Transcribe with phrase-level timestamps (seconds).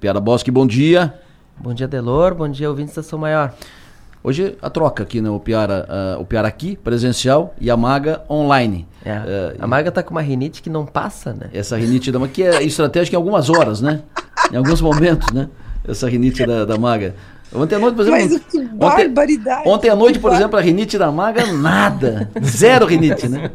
[0.00, 1.12] Piara Bosque, bom dia.
[1.56, 2.34] Bom dia, Delor.
[2.34, 3.52] Bom dia, ouvinte da Estação Maior.
[4.22, 5.28] Hoje a troca aqui, né?
[5.28, 8.86] O Piara, uh, o Piara aqui, presencial, e a Maga online.
[9.04, 11.50] É, uh, a Maga tá com uma rinite que não passa, né?
[11.52, 14.02] Essa rinite da Maga, que é estratégica em algumas horas, né?
[14.52, 15.48] Em alguns momentos, né?
[15.86, 17.14] Essa rinite da, da Maga.
[17.52, 18.20] Ontem à noite, por exemplo.
[18.20, 19.60] Mas que barbaridade.
[19.60, 22.30] Ontem, ontem à noite, por exemplo, a rinite da maga, nada.
[22.44, 23.50] Zero rinite, né?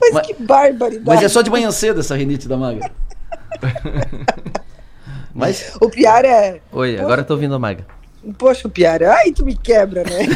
[0.00, 1.04] Mas, mas, que barbaridade.
[1.04, 2.90] Mas é só de manhã cedo essa rinite da maga.
[5.34, 5.76] mas.
[5.80, 6.60] O Piara é.
[6.72, 7.02] Oi, Poxa.
[7.02, 7.86] agora eu tô ouvindo a maga.
[8.38, 10.28] Poxa, o Piara, ai, tu me quebra, né?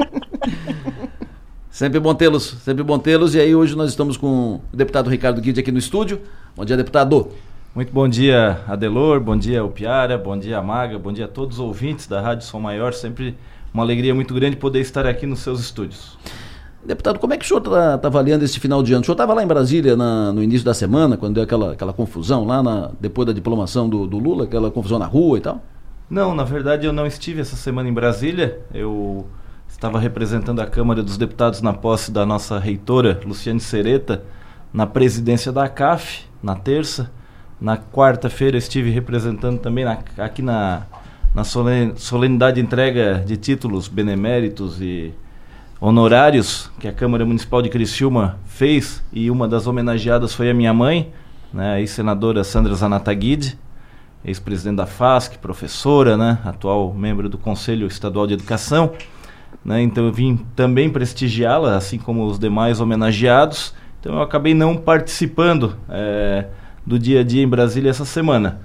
[1.70, 3.34] sempre bom tê-los, sempre bom tê-los.
[3.34, 6.20] E aí, hoje nós estamos com o deputado Ricardo Guide aqui no estúdio.
[6.54, 7.30] Bom dia, deputado.
[7.74, 11.64] Muito bom dia, Adelor, bom dia, Piara, bom dia, Maga, bom dia a todos os
[11.64, 12.92] ouvintes da Rádio Som Maior.
[12.92, 13.34] Sempre
[13.72, 16.18] uma alegria muito grande poder estar aqui nos seus estúdios.
[16.84, 19.02] Deputado, como é que o senhor está tá avaliando esse final de ano?
[19.02, 21.92] O senhor estava lá em Brasília na, no início da semana, quando deu aquela, aquela
[21.92, 25.62] confusão lá, na, depois da diplomação do, do, Lula, aquela confusão na rua e tal?
[26.10, 28.60] Não, na verdade eu não estive essa semana em Brasília.
[28.74, 29.24] Eu
[29.68, 34.24] estava representando a Câmara dos Deputados na posse da nossa reitora, Luciane Sereta,
[34.72, 37.10] na presidência da CAF, na terça.
[37.60, 40.82] Na quarta-feira estive representando também na, aqui na,
[41.32, 45.14] na solenidade de entrega de títulos beneméritos e
[45.82, 50.72] honorários que a Câmara Municipal de Criciúma fez e uma das homenageadas foi a minha
[50.72, 51.12] mãe,
[51.52, 53.58] né, a senadora Sandra Zanataguide,
[54.24, 58.92] ex-presidente da FASC, professora, né, atual membro do Conselho Estadual de Educação.
[59.64, 63.74] Né, então eu vim também prestigiá-la, assim como os demais homenageados.
[64.00, 65.76] Então eu acabei não participando.
[65.90, 66.46] É,
[66.86, 68.60] do dia a dia em Brasília essa semana.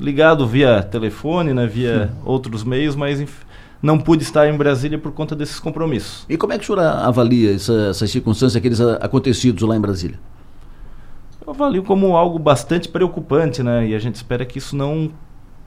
[0.00, 3.24] Ligado via telefone, né, via outros meios, mas
[3.82, 6.24] não pude estar em Brasília por conta desses compromissos.
[6.28, 10.18] E como é que o senhor avalia essa, essas circunstâncias, aqueles acontecidos lá em Brasília?
[11.44, 13.88] Eu avalio como algo bastante preocupante, né?
[13.88, 15.10] E a gente espera que isso não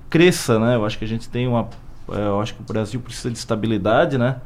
[0.09, 0.75] cresça, né?
[0.75, 1.67] Eu acho que a gente tem uma,
[2.11, 4.37] é, eu acho que o Brasil precisa de estabilidade, né?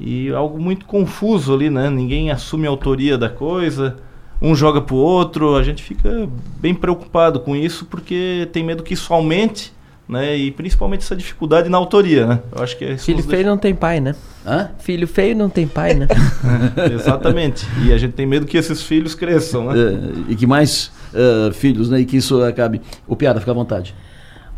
[0.00, 1.90] E algo muito confuso ali, né?
[1.90, 3.96] Ninguém assume a autoria da coisa
[4.42, 6.28] um joga pro outro, a gente fica
[6.60, 9.72] bem preocupado com isso porque tem medo que isso aumente,
[10.08, 10.36] né?
[10.36, 12.40] E principalmente essa dificuldade na autoria, né?
[12.54, 13.48] Eu acho que é Filho feio deixa...
[13.48, 14.14] não tem pai, né?
[14.46, 14.70] Hã?
[14.78, 16.08] Filho feio não tem pai, né?
[16.92, 17.66] Exatamente.
[17.84, 19.74] E a gente tem medo que esses filhos cresçam, né?
[19.78, 22.00] É, e que mais uh, filhos, né?
[22.00, 22.82] E que isso acabe.
[23.06, 23.94] O Piada, fica à vontade.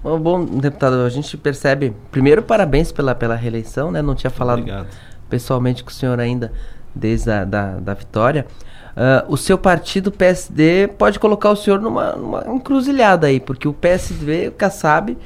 [0.03, 1.95] Bom, bom, deputado, a gente percebe.
[2.11, 4.03] Primeiro, parabéns pela, pela reeleição, né?
[4.03, 4.89] Não tinha falado Obrigado.
[5.31, 6.53] pessoalmente com o senhor ainda
[6.95, 8.47] desde a da, da vitória.
[8.95, 13.73] Uh, o seu partido, PSD, pode colocar o senhor numa, numa encruzilhada aí, porque o
[13.73, 15.17] PSD, o Kassab,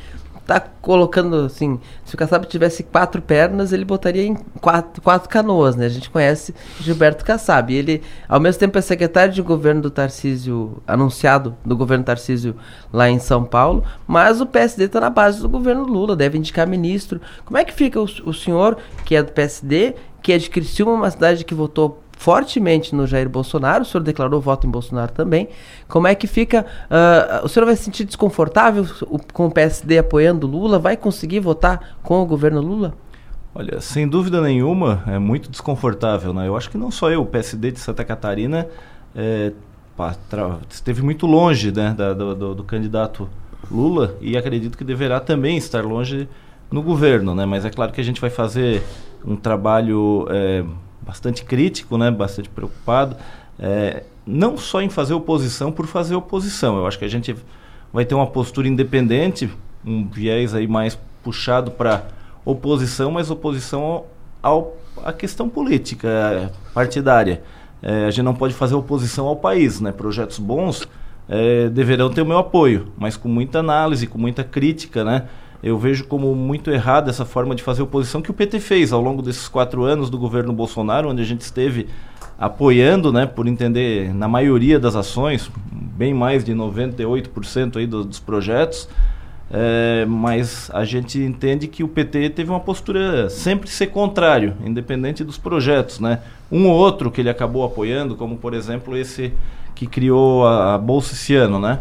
[0.49, 5.77] tá colocando assim, se o Kassab tivesse quatro pernas, ele botaria em quatro, quatro canoas,
[5.77, 5.85] né?
[5.85, 7.71] A gente conhece Gilberto Kassab.
[7.71, 12.57] Ele, ao mesmo tempo, é secretário de governo do Tarcísio, anunciado do governo Tarcísio
[12.91, 16.67] lá em São Paulo, mas o PSD está na base do governo Lula, deve indicar
[16.67, 17.21] ministro.
[17.45, 20.95] Como é que fica o, o senhor, que é do PSD, que é de Criciúma,
[20.95, 25.49] uma cidade que votou fortemente no Jair Bolsonaro, o senhor declarou voto em Bolsonaro também.
[25.87, 26.67] Como é que fica?
[26.91, 28.85] Uh, o senhor vai se sentir desconfortável
[29.33, 30.81] com o PSD apoiando Lula?
[30.81, 32.93] Vai conseguir votar com o governo Lula?
[33.55, 36.35] Olha, sem dúvida nenhuma, é muito desconfortável.
[36.35, 36.49] Né?
[36.49, 38.67] Eu acho que não só eu, o PSD de Santa Catarina
[39.15, 39.53] é,
[40.69, 43.29] esteve muito longe né, da, do, do, candidato
[43.71, 46.29] Lula e acredito que deverá também estar longe
[46.69, 47.33] no governo.
[47.33, 47.47] Né?
[47.47, 48.83] Mas é claro que a gente vai fazer
[49.25, 50.27] um trabalho.
[50.31, 50.65] É,
[51.01, 53.17] bastante crítico, né, bastante preocupado,
[53.59, 56.77] é, não só em fazer oposição por fazer oposição.
[56.77, 57.35] Eu acho que a gente
[57.93, 59.51] vai ter uma postura independente,
[59.85, 62.05] um viés aí mais puxado para
[62.45, 64.05] oposição, mas oposição
[64.43, 67.43] ao, à questão política partidária.
[67.83, 69.93] É, a gente não pode fazer oposição ao país, né?
[69.93, 70.89] Projetos bons
[71.29, 75.29] é, deverão ter o meu apoio, mas com muita análise, com muita crítica, né?
[75.63, 79.01] Eu vejo como muito errada essa forma de fazer oposição que o PT fez ao
[79.01, 81.89] longo desses quatro anos do governo Bolsonaro, onde a gente esteve
[82.39, 88.89] apoiando, né, por entender, na maioria das ações, bem mais de 98% aí dos, projetos,
[89.51, 95.25] é, mas a gente entende que o PT teve uma postura sempre ser contrário, independente
[95.25, 96.21] dos projetos, né?
[96.53, 99.33] Um ou outro que ele acabou apoiando, como por exemplo esse
[99.75, 101.81] que criou a, a Bolsa esse ano, né?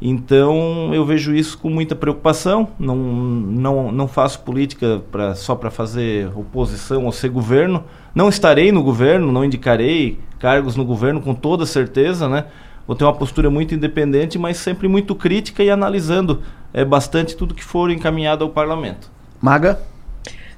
[0.00, 2.68] Então eu vejo isso com muita preocupação.
[2.78, 7.84] Não, não, não faço política pra, só para fazer oposição ou ser governo.
[8.14, 12.44] Não estarei no governo, não indicarei cargos no governo com toda certeza, né?
[12.86, 17.54] Vou ter uma postura muito independente, mas sempre muito crítica e analisando é, bastante tudo
[17.54, 19.10] que for encaminhado ao parlamento.
[19.40, 19.80] Maga?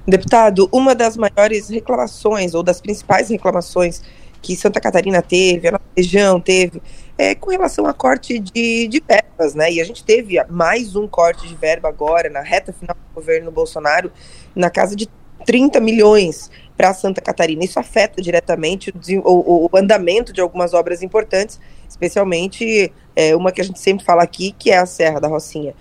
[0.07, 4.03] Deputado, uma das maiores reclamações, ou das principais reclamações
[4.41, 6.81] que Santa Catarina teve, a região teve,
[7.17, 9.73] é, com relação a corte de, de verbas, né?
[9.73, 13.51] E a gente teve mais um corte de verba agora, na reta final do governo
[13.51, 14.13] Bolsonaro,
[14.55, 15.09] na casa de
[15.45, 17.65] 30 milhões para Santa Catarina.
[17.65, 18.93] Isso afeta diretamente
[19.25, 24.05] o, o, o, andamento de algumas obras importantes, especialmente é, uma que a gente sempre
[24.05, 25.75] fala aqui, que é a Serra da Rocinha.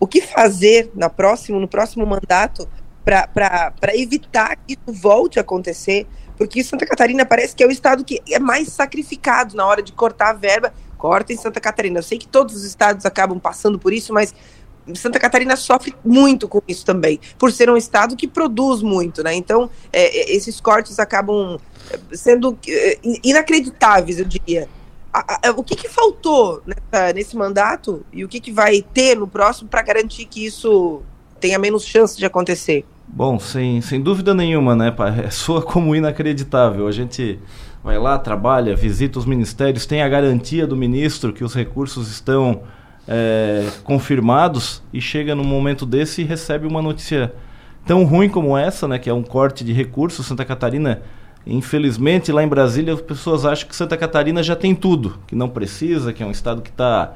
[0.00, 2.68] O que fazer na próximo, no próximo mandato
[3.04, 6.06] para evitar que isso volte a acontecer?
[6.40, 9.92] Porque Santa Catarina parece que é o estado que é mais sacrificado na hora de
[9.92, 10.72] cortar a verba.
[10.96, 11.98] Corta em Santa Catarina.
[11.98, 14.34] Eu sei que todos os estados acabam passando por isso, mas
[14.94, 19.34] Santa Catarina sofre muito com isso também, por ser um estado que produz muito, né?
[19.34, 21.58] Então, é, é esses cortes acabam
[21.90, 24.66] é, sendo é, inacreditáveis, eu diria.
[25.54, 26.62] O que, que faltou
[27.14, 31.02] nesse mandato e o que, que vai ter no próximo para garantir que isso
[31.38, 32.86] tenha menos chance de acontecer?
[33.12, 34.94] Bom, sem, sem dúvida nenhuma, né?
[35.24, 36.86] É, soa como inacreditável.
[36.86, 37.40] A gente
[37.82, 42.62] vai lá, trabalha, visita os ministérios, tem a garantia do ministro que os recursos estão
[43.08, 47.34] é, confirmados e chega num momento desse e recebe uma notícia
[47.84, 48.96] tão ruim como essa, né?
[48.96, 50.24] Que é um corte de recursos.
[50.24, 51.02] Santa Catarina,
[51.44, 55.48] infelizmente, lá em Brasília, as pessoas acham que Santa Catarina já tem tudo, que não
[55.48, 57.12] precisa, que é um estado que está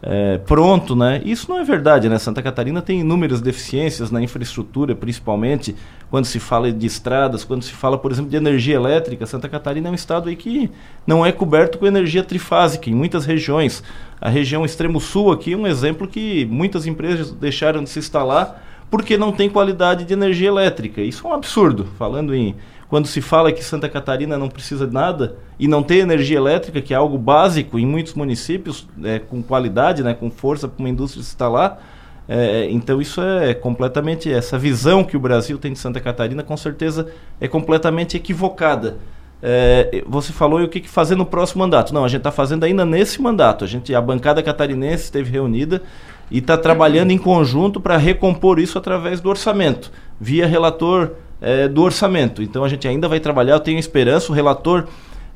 [0.00, 1.20] é, pronto, né?
[1.24, 2.18] Isso não é verdade, né?
[2.18, 5.74] Santa Catarina tem inúmeras deficiências na infraestrutura, principalmente
[6.08, 9.26] quando se fala de estradas, quando se fala, por exemplo, de energia elétrica.
[9.26, 10.70] Santa Catarina é um estado aí que
[11.04, 13.82] não é coberto com energia trifásica em muitas regiões.
[14.20, 18.64] A região extremo sul aqui é um exemplo que muitas empresas deixaram de se instalar
[18.88, 21.00] porque não tem qualidade de energia elétrica.
[21.00, 21.88] Isso é um absurdo.
[21.98, 22.54] Falando em
[22.88, 26.80] quando se fala que Santa Catarina não precisa de nada e não tem energia elétrica,
[26.80, 30.88] que é algo básico em muitos municípios, é, com qualidade, né, com força para uma
[30.88, 31.82] indústria se instalar.
[32.26, 36.56] É, então isso é completamente essa visão que o Brasil tem de Santa Catarina, com
[36.56, 38.96] certeza é completamente equivocada.
[39.42, 41.94] É, você falou e o que, que fazer no próximo mandato?
[41.94, 43.64] Não, a gente está fazendo ainda nesse mandato.
[43.64, 45.82] A gente, a bancada catarinense esteve reunida
[46.30, 51.82] e está trabalhando em conjunto para recompor isso através do orçamento, via relator é, do
[51.82, 52.42] orçamento.
[52.42, 54.86] Então a gente ainda vai trabalhar, eu tenho esperança, o relator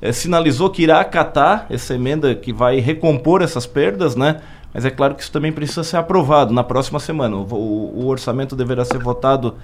[0.01, 4.41] é, sinalizou que irá acatar essa emenda que vai recompor essas perdas, né?
[4.75, 7.37] Mas é claro que isso também precisa ser aprovado na próxima semana.
[7.37, 9.55] O, o, o orçamento deverá ser votado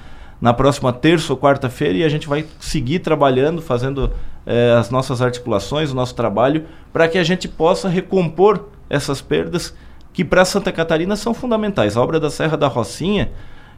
[0.41, 4.13] na próxima terça ou quarta-feira e a gente vai seguir trabalhando, fazendo
[4.47, 9.75] é, as nossas articulações, o nosso trabalho, para que a gente possa recompor essas perdas
[10.13, 11.97] que para Santa Catarina são fundamentais.
[11.97, 13.31] A obra da Serra da Rocinha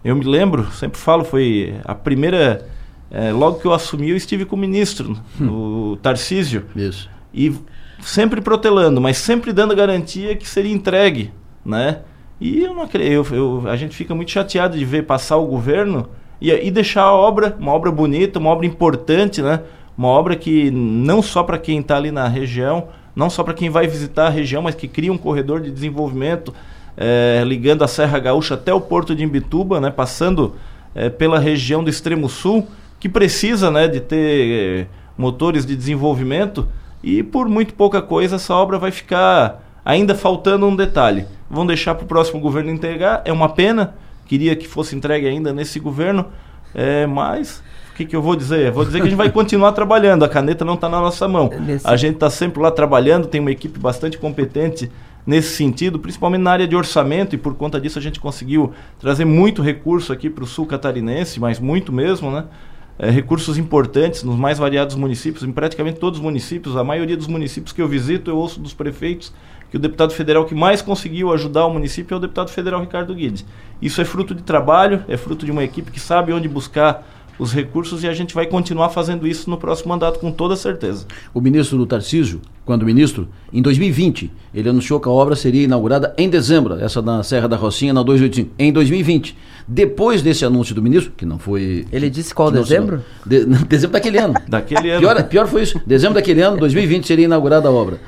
[0.04, 2.66] eu me lembro, sempre falo, foi a primeira.
[3.10, 5.92] É, logo que eu assumi, eu estive com o ministro, hum.
[5.92, 6.64] o Tarcísio.
[6.76, 7.10] Isso.
[7.34, 7.52] E
[8.00, 11.32] sempre protelando, mas sempre dando garantia que seria entregue,
[11.64, 12.00] né?
[12.40, 15.46] E eu não acredito, eu, eu, a gente fica muito chateado de ver passar o
[15.46, 16.08] governo
[16.40, 19.60] e, e deixar a obra, uma obra bonita, uma obra importante, né?
[19.98, 23.68] Uma obra que não só para quem está ali na região, não só para quem
[23.68, 26.54] vai visitar a região, mas que cria um corredor de desenvolvimento
[26.96, 30.54] é, ligando a Serra Gaúcha até o porto de Imbituba, né, passando
[30.94, 32.66] é, pela região do extremo sul,
[32.98, 36.68] que precisa né, de ter é, motores de desenvolvimento.
[37.02, 41.26] E por muito pouca coisa essa obra vai ficar ainda faltando um detalhe.
[41.48, 43.94] Vão deixar para o próximo governo entregar, é uma pena,
[44.26, 46.26] queria que fosse entregue ainda nesse governo,
[46.74, 47.62] é, mas
[47.92, 48.70] o que, que, eu vou dizer?
[48.70, 51.50] Vou dizer que a gente vai continuar trabalhando, a caneta não está na nossa mão.
[51.84, 54.90] A gente está sempre lá trabalhando, tem uma equipe bastante competente
[55.26, 59.24] nesse sentido, principalmente na área de orçamento, e por conta disso a gente conseguiu trazer
[59.24, 62.44] muito recurso aqui para o sul catarinense, mas muito mesmo, né?
[62.98, 67.26] É, recursos importantes nos mais variados municípios, em praticamente todos os municípios, a maioria dos
[67.26, 69.32] municípios que eu visito, eu ouço dos prefeitos
[69.70, 73.14] que o deputado federal que mais conseguiu ajudar o município é o deputado federal Ricardo
[73.14, 73.46] Guedes.
[73.80, 77.06] Isso é fruto de trabalho, é fruto de uma equipe que sabe onde buscar
[77.40, 81.06] os recursos e a gente vai continuar fazendo isso no próximo mandato com toda certeza.
[81.32, 86.14] O ministro do Tarcísio, quando ministro, em 2020, ele anunciou que a obra seria inaugurada
[86.18, 89.36] em dezembro, essa na Serra da Rocinha, na 285, em 2020.
[89.66, 91.86] Depois desse anúncio do ministro, que não foi.
[91.90, 93.02] Ele disse qual dezembro?
[93.24, 94.34] De, dezembro daquele ano.
[94.46, 95.00] daquele ano.
[95.00, 95.80] Pior, pior foi isso.
[95.86, 97.98] Dezembro daquele ano, 2020, seria inaugurada a obra.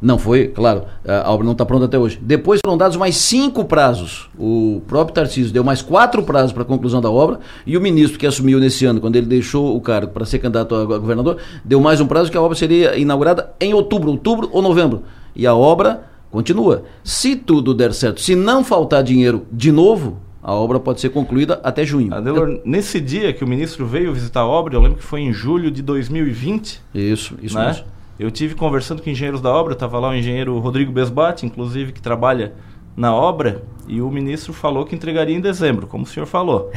[0.00, 2.18] Não foi, claro, a obra não está pronta até hoje.
[2.22, 4.30] Depois foram dados mais cinco prazos.
[4.38, 8.18] O próprio Tarcísio deu mais quatro prazos para a conclusão da obra e o ministro
[8.18, 11.80] que assumiu nesse ano, quando ele deixou o cargo para ser candidato a governador, deu
[11.80, 15.02] mais um prazo que a obra seria inaugurada em outubro, outubro ou novembro.
[15.34, 16.84] E a obra continua.
[17.02, 21.60] Se tudo der certo, se não faltar dinheiro de novo, a obra pode ser concluída
[21.62, 22.14] até junho.
[22.14, 25.32] Adelor, nesse dia que o ministro veio visitar a obra, eu lembro que foi em
[25.32, 26.80] julho de 2020.
[26.94, 27.66] Isso, isso né?
[27.66, 27.84] mesmo.
[28.18, 32.02] Eu tive conversando com engenheiros da obra, estava lá o engenheiro Rodrigo Besbate, inclusive, que
[32.02, 32.54] trabalha
[32.96, 36.72] na obra, e o ministro falou que entregaria em dezembro, como o senhor falou.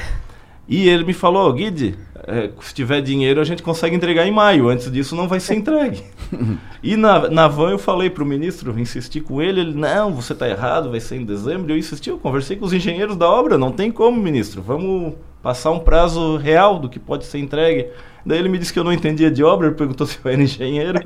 [0.68, 4.70] E ele me falou, Guide, é, se tiver dinheiro, a gente consegue entregar em maio.
[4.70, 6.04] Antes disso, não vai ser entregue.
[6.82, 10.34] e na, na van eu falei para o ministro, insisti com ele, ele, não, você
[10.34, 11.74] está errado, vai ser em dezembro.
[11.74, 15.72] Eu insisti, eu conversei com os engenheiros da obra, não tem como, ministro, vamos passar
[15.72, 17.88] um prazo real do que pode ser entregue.
[18.24, 20.42] Daí ele me disse que eu não entendia de obra, ele perguntou se eu era
[20.42, 21.00] engenheiro.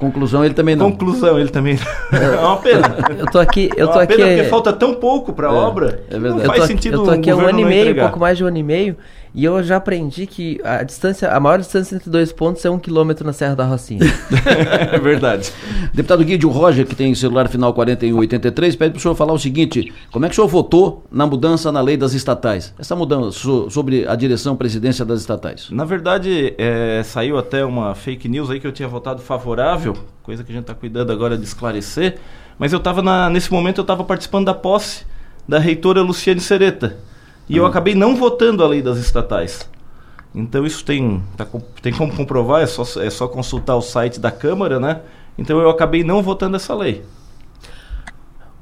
[0.00, 0.90] Conclusão, ele também não.
[0.90, 1.76] Conclusão, ele também
[2.10, 2.18] não.
[2.18, 2.96] É uma pena.
[3.18, 4.16] Eu tô aqui, eu tô é uma aqui.
[4.16, 6.02] Pena porque falta tão pouco para a é, obra.
[6.08, 6.46] É verdade.
[6.46, 8.04] Não faz eu tô, sentido Eu tô aqui há um ano e meio, entregar.
[8.04, 8.96] pouco mais de um ano e meio,
[9.34, 12.78] e eu já aprendi que a distância, a maior distância entre dois pontos é um
[12.78, 14.00] quilômetro na Serra da Rocinha.
[14.92, 15.52] é verdade.
[15.94, 19.92] Deputado Guido Roger, que tem celular final 4183, pede para o senhor falar o seguinte:
[20.10, 22.74] como é que o senhor votou na mudança na lei das estatais?
[22.78, 23.38] Essa mudança
[23.70, 25.68] sobre a direção presidência das estatais.
[25.70, 30.44] Na verdade, é, saiu até uma fake news aí que eu tinha votado favorável coisa
[30.44, 32.18] que a gente está cuidando agora de esclarecer.
[32.56, 35.04] Mas eu estava nesse momento eu estava participando da posse
[35.48, 36.98] da reitora Luciane Sereta
[37.50, 37.68] e eu ah.
[37.68, 39.68] acabei não votando a lei das estatais.
[40.32, 41.44] Então isso tem tá,
[41.82, 45.00] tem como comprovar é só é só consultar o site da Câmara, né?
[45.36, 47.02] Então eu acabei não votando essa lei.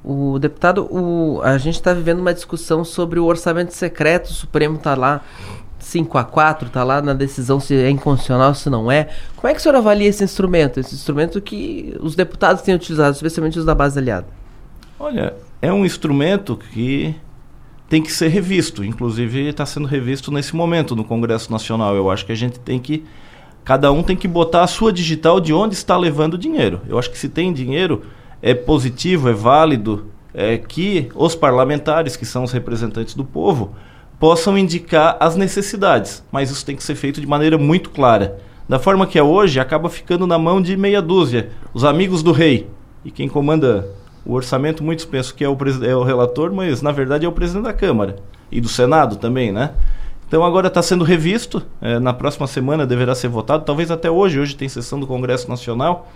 [0.03, 4.77] O deputado, o, a gente está vivendo uma discussão sobre o orçamento secreto, o Supremo
[4.77, 5.21] está lá
[5.79, 9.11] 5 a 4 tá lá na decisão se é inconstitucional, se não é.
[9.37, 10.81] Como é que o senhor avalia esse instrumento?
[10.81, 14.27] Esse instrumento que os deputados têm utilizado, especialmente os da base aliada?
[14.99, 17.15] Olha, é um instrumento que
[17.89, 18.85] tem que ser revisto.
[18.85, 21.97] Inclusive está sendo revisto nesse momento no Congresso Nacional.
[21.97, 23.05] Eu acho que a gente tem que.
[23.65, 26.81] Cada um tem que botar a sua digital de onde está levando o dinheiro.
[26.89, 28.03] Eu acho que se tem dinheiro,
[28.41, 33.75] é positivo, é válido é, que os parlamentares, que são os representantes do povo,
[34.19, 38.39] possam indicar as necessidades, mas isso tem que ser feito de maneira muito clara.
[38.69, 42.33] Da forma que é hoje, acaba ficando na mão de meia dúzia, os amigos do
[42.33, 42.69] rei.
[43.05, 43.89] E quem comanda
[44.29, 47.33] o orçamento, muitos pensam que é o, é o relator, mas na verdade é o
[47.33, 48.17] presidente da Câmara
[48.53, 49.71] e do Senado também, né?
[50.29, 54.39] Então agora está sendo revisto, é, na próxima semana deverá ser votado, talvez até hoje,
[54.39, 56.13] hoje tem sessão do Congresso Nacional.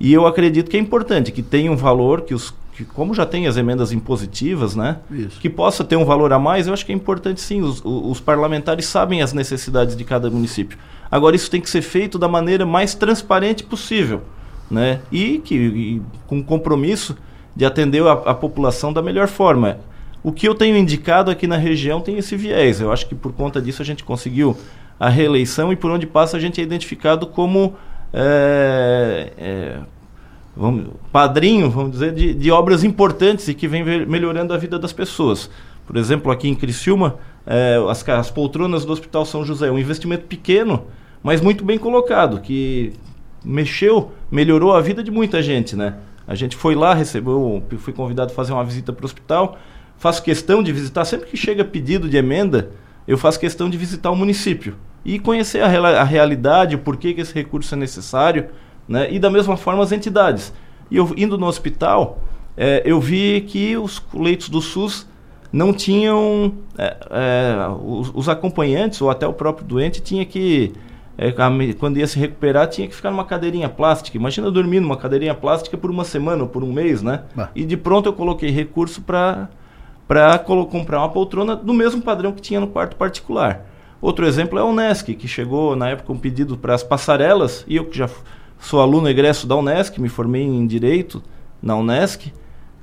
[0.00, 3.24] E eu acredito que é importante que tenha um valor que os que como já
[3.24, 5.38] tem as emendas impositivas, né, Isso.
[5.38, 7.62] que possa ter um valor a mais, eu acho que é importante sim.
[7.62, 10.76] Os, os, parlamentares sabem as necessidades de cada município.
[11.08, 14.22] Agora isso tem que ser feito da maneira mais transparente possível,
[14.68, 17.16] né, e que e, com compromisso
[17.54, 19.78] de atender a, a população da melhor forma.
[20.22, 22.80] O que eu tenho indicado aqui na região tem esse viés.
[22.80, 24.56] Eu acho que por conta disso a gente conseguiu
[24.98, 27.74] a reeleição e por onde passa a gente é identificado como
[28.12, 29.78] é, é,
[30.56, 34.92] vamos, padrinho, vamos dizer, de, de obras importantes e que vem melhorando a vida das
[34.92, 35.50] pessoas.
[35.86, 40.24] Por exemplo, aqui em Criciúma, é, as, as poltronas do Hospital São José, um investimento
[40.26, 40.86] pequeno,
[41.22, 42.92] mas muito bem colocado, que
[43.44, 45.94] mexeu, melhorou a vida de muita gente, né?
[46.26, 49.58] A gente foi lá, recebeu, fui convidado a fazer uma visita para o hospital,
[49.96, 52.70] faço questão de visitar, sempre que chega pedido de emenda,
[53.06, 55.66] eu faço questão de visitar o município e conhecer a,
[56.00, 58.46] a realidade, o porquê que esse recurso é necessário,
[58.88, 59.12] né?
[59.12, 60.52] E da mesma forma as entidades.
[60.90, 62.18] E eu indo no hospital,
[62.56, 65.06] é, eu vi que os leitos do SUS
[65.52, 70.72] não tinham é, é, os, os, acompanhantes ou até o próprio doente tinha que
[71.16, 71.32] é,
[71.78, 74.16] quando ia se recuperar tinha que ficar numa cadeirinha plástica.
[74.16, 77.22] Imagina dormir numa cadeirinha plástica por uma semana ou por um mês, né?
[77.36, 77.48] Ah.
[77.54, 79.48] E de pronto eu coloquei recurso para
[80.06, 83.64] para comprar uma poltrona do mesmo padrão que tinha no quarto particular.
[84.02, 87.76] Outro exemplo é a Unesc, que chegou na época um pedido para as passarelas e
[87.76, 88.06] eu que já
[88.58, 91.22] sou aluno egresso da Unesc, me formei em Direito
[91.62, 92.30] na Unesc,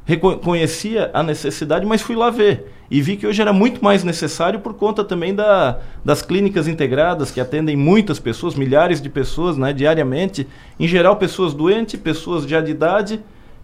[0.04, 4.60] reconhecia a necessidade, mas fui lá ver e vi que hoje era muito mais necessário
[4.60, 9.72] por conta também da, das clínicas integradas que atendem muitas pessoas, milhares de pessoas né,
[9.72, 10.46] diariamente,
[10.78, 13.22] em geral pessoas doentes, pessoas já de idade,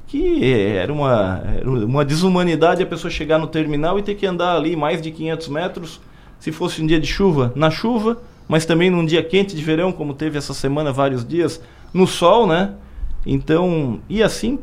[0.07, 4.55] que era uma, era uma desumanidade a pessoa chegar no terminal e ter que andar
[4.55, 5.99] ali mais de 500 metros,
[6.39, 9.91] se fosse um dia de chuva, na chuva, mas também num dia quente de verão,
[9.91, 11.61] como teve essa semana vários dias,
[11.93, 12.75] no sol, né?
[13.25, 14.57] Então, e assim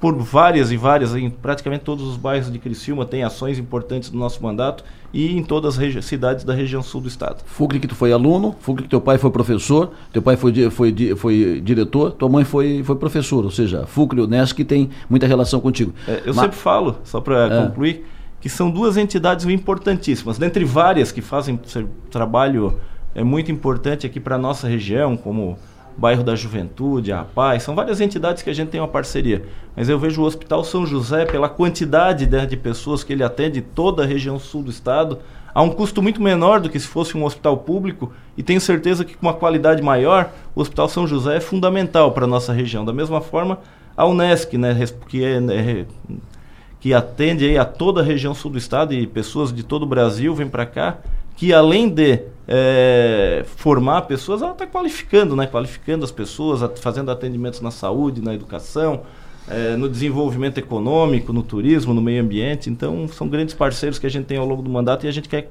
[0.00, 4.18] por várias e várias, em praticamente todos os bairros de Criciúma tem ações importantes do
[4.18, 7.42] nosso mandato e em todas as cidades da região sul do estado.
[7.44, 11.14] Fugli que tu foi aluno, Fugli que teu pai foi professor, teu pai foi, foi,
[11.16, 15.26] foi diretor, tua mãe foi, foi professor, ou seja, Fugli e Unesco que tem muita
[15.26, 15.92] relação contigo.
[16.08, 17.66] É, eu Mas, sempre falo, só para é.
[17.66, 18.06] concluir,
[18.40, 21.60] que são duas entidades importantíssimas, dentre várias que fazem
[22.10, 22.80] trabalho
[23.14, 25.58] é muito importante aqui para a nossa região, como
[26.00, 29.44] Bairro da Juventude, a Paz, são várias entidades que a gente tem uma parceria.
[29.76, 33.60] Mas eu vejo o Hospital São José, pela quantidade de, de pessoas que ele atende,
[33.60, 35.18] toda a região sul do estado,
[35.54, 39.04] a um custo muito menor do que se fosse um hospital público, e tenho certeza
[39.04, 42.82] que com uma qualidade maior, o Hospital São José é fundamental para a nossa região.
[42.82, 43.58] Da mesma forma,
[43.94, 44.74] a Unesc, né,
[45.06, 45.84] que, é, é,
[46.80, 50.34] que atende a toda a região sul do estado e pessoas de todo o Brasil
[50.34, 50.96] vêm para cá,
[51.40, 55.46] que além de é, formar pessoas, ela está qualificando, né?
[55.46, 59.04] Qualificando as pessoas, fazendo atendimentos na saúde, na educação,
[59.48, 62.68] é, no desenvolvimento econômico, no turismo, no meio ambiente.
[62.68, 65.30] Então, são grandes parceiros que a gente tem ao longo do mandato e a gente
[65.30, 65.48] quer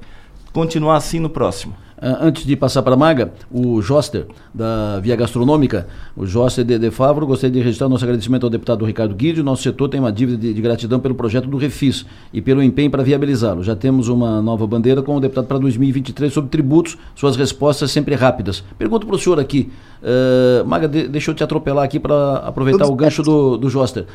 [0.52, 1.74] continuar assim no próximo.
[2.00, 6.78] Uh, antes de passar para a Maga, o Joster, da Via Gastronômica, o Joster de,
[6.78, 9.44] de Favro, gostaria de registrar nosso agradecimento ao deputado Ricardo Guidio.
[9.44, 12.90] Nosso setor tem uma dívida de, de gratidão pelo projeto do Refis e pelo empenho
[12.90, 13.62] para viabilizá-lo.
[13.62, 18.14] Já temos uma nova bandeira com o deputado para 2023 sobre tributos, suas respostas sempre
[18.14, 18.64] rápidas.
[18.78, 19.70] Pergunto para o senhor aqui,
[20.02, 24.06] uh, Maga, de, deixa eu te atropelar aqui para aproveitar o gancho do, do Joster.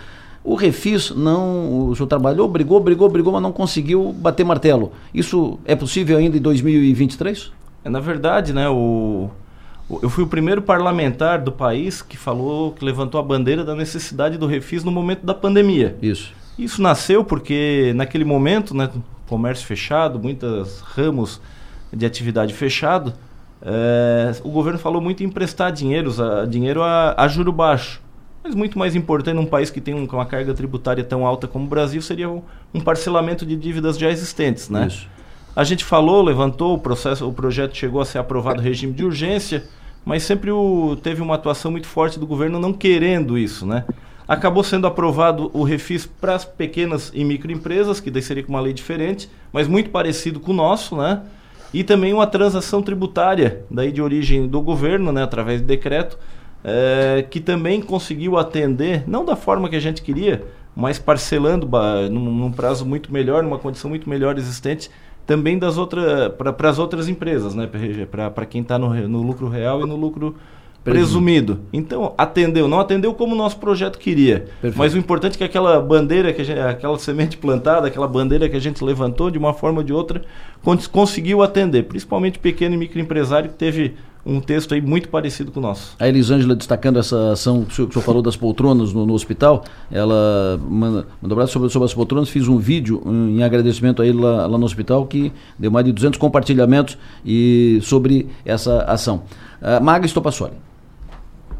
[0.43, 1.89] O Refis não.
[1.89, 4.91] O senhor trabalhou, brigou, brigou, brigou, mas não conseguiu bater martelo.
[5.11, 7.51] Isso é possível ainda em 2023?
[7.85, 9.29] É, na verdade, né, o,
[10.01, 14.37] eu fui o primeiro parlamentar do país que falou, que levantou a bandeira da necessidade
[14.37, 15.95] do refis no momento da pandemia.
[16.01, 16.33] Isso.
[16.57, 18.89] Isso nasceu porque naquele momento, né,
[19.27, 21.39] comércio fechado, muitos ramos
[21.93, 23.13] de atividade fechado,
[23.61, 28.01] é, o governo falou muito em emprestar dinheiro, a, dinheiro a, a juro baixo.
[28.43, 31.65] Mas muito mais importante num país que tem um, uma carga tributária tão alta como
[31.65, 32.41] o Brasil seria um,
[32.73, 34.87] um parcelamento de dívidas já existentes, né?
[34.87, 35.07] Isso.
[35.55, 39.63] A gente falou, levantou o processo, o projeto chegou a ser aprovado regime de urgência,
[40.03, 43.85] mas sempre o, teve uma atuação muito forte do governo não querendo isso, né?
[44.27, 48.59] Acabou sendo aprovado o refis para as pequenas e microempresas, que daí seria com uma
[48.59, 51.21] lei diferente, mas muito parecido com o nosso, né?
[51.73, 56.17] E também uma transação tributária, daí de origem do governo, né, através de decreto,
[56.63, 60.43] é, que também conseguiu atender, não da forma que a gente queria,
[60.75, 61.69] mas parcelando
[62.09, 64.89] num, num prazo muito melhor, numa condição muito melhor existente,
[65.25, 67.69] também das outras para as outras empresas, né?
[68.09, 70.35] Para quem está no, no lucro real e no lucro
[70.85, 71.61] presumido.
[71.73, 74.41] Então, atendeu, não atendeu como o nosso projeto queria.
[74.61, 74.77] Perfeito.
[74.77, 78.55] Mas o importante é que aquela bandeira, que gente, aquela semente plantada, aquela bandeira que
[78.55, 80.21] a gente levantou de uma forma ou de outra,
[80.91, 85.63] conseguiu atender, principalmente pequeno e microempresário que teve um texto aí muito parecido com o
[85.63, 85.95] nosso.
[85.99, 89.05] A Elisângela destacando essa ação que o senhor, que o senhor falou das poltronas no,
[89.05, 94.01] no, hospital, ela mandou abraço sobre, sobre as poltronas, fiz um vídeo um, em agradecimento
[94.01, 98.81] a ele lá, lá, no hospital que deu mais de 200 compartilhamentos e sobre essa
[98.83, 99.23] ação.
[99.61, 100.53] Uh, Maga Estopassoli.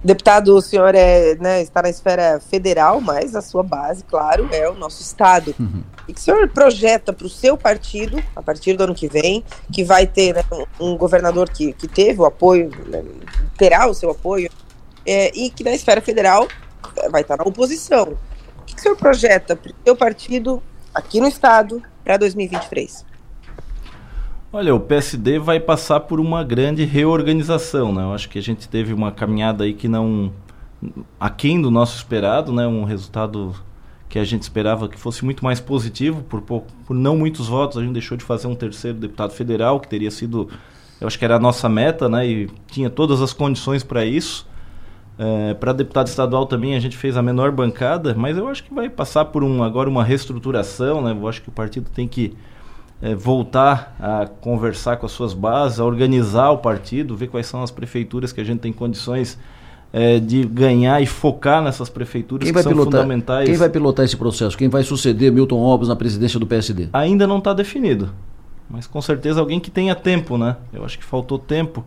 [0.06, 4.70] Deputado, o senhor é, né, está na esfera federal, mas a sua base, claro, é
[4.70, 5.56] o nosso estado.
[5.60, 5.82] Uhum.
[6.08, 9.44] E que o senhor projeta para o seu partido, a partir do ano que vem,
[9.74, 10.44] que vai ter né,
[10.80, 13.04] um governador que, que teve o apoio, né,
[13.58, 14.48] terá o seu apoio,
[15.08, 16.48] é, e que na esfera federal
[17.10, 18.15] vai estar na oposição.
[18.60, 20.62] O que, que o senhor projeta para o seu partido
[20.94, 23.04] aqui no estado para 2023?
[24.58, 28.04] Olha, o PSD vai passar por uma grande reorganização, né?
[28.04, 30.32] Eu acho que a gente teve uma caminhada aí que não
[31.20, 32.65] aquém do nosso esperado, né?
[32.65, 33.54] Um resultado
[34.08, 37.78] que a gente esperava que fosse muito mais positivo por, por, por não muitos votos
[37.78, 40.48] a gente deixou de fazer um terceiro deputado federal que teria sido
[41.02, 44.48] eu acho que era a nossa meta né e tinha todas as condições para isso
[45.20, 48.74] é, para deputado estadual também a gente fez a menor bancada mas eu acho que
[48.74, 52.38] vai passar por um agora uma reestruturação né eu acho que o partido tem que
[53.02, 57.62] é, voltar a conversar com as suas bases, a organizar o partido, ver quais são
[57.62, 59.38] as prefeituras que a gente tem condições
[59.92, 63.48] é, de ganhar e focar nessas prefeituras quem que são pilotar, fundamentais.
[63.48, 64.58] Quem vai pilotar esse processo?
[64.58, 66.90] Quem vai suceder Milton Obres na presidência do PSD?
[66.92, 68.10] Ainda não está definido,
[68.70, 70.58] mas com certeza alguém que tenha tempo, né?
[70.74, 71.86] Eu acho que faltou tempo.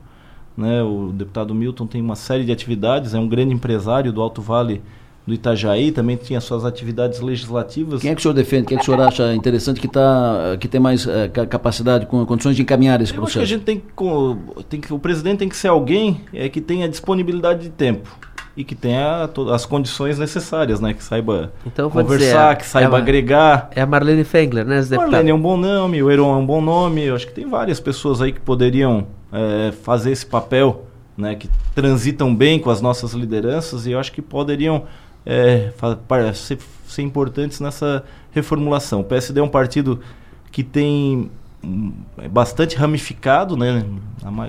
[0.57, 0.83] Né?
[0.83, 4.83] O deputado Milton tem uma série de atividades, é um grande empresário do Alto Vale
[5.29, 8.01] do Itajaí, também tinha suas atividades legislativas.
[8.01, 8.67] Quem é que o senhor defende?
[8.67, 12.25] Quem é que o senhor acha interessante que, tá, que tem mais é, capacidade, com
[12.25, 13.41] condições de encaminhar esse Eu processo?
[13.41, 16.49] Acho que a gente tem que, tem que, o presidente tem que ser alguém é,
[16.49, 18.09] que tenha disponibilidade de tempo
[18.57, 20.95] e que tenha as condições necessárias, né?
[20.95, 23.71] Que saiba então, conversar, dizer, que saiba é agregar.
[23.77, 24.83] É a Marlene Fengler, né?
[24.97, 27.05] Marlene é um bom nome, o Heron é um bom nome.
[27.05, 30.87] Eu acho que tem várias pessoas aí que poderiam é, fazer esse papel,
[31.17, 31.35] né?
[31.35, 34.85] Que transitam bem com as nossas lideranças e eu acho que poderiam
[35.29, 35.71] é,
[36.33, 39.01] ser, ser importantes nessa reformulação.
[39.01, 40.01] O PSD é um partido
[40.51, 41.31] que tem
[41.63, 43.85] hum, é bastante ramificado, né?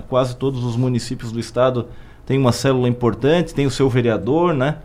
[0.08, 1.88] Quase todos os municípios do estado
[2.24, 4.78] têm uma célula importante, tem o seu vereador, né?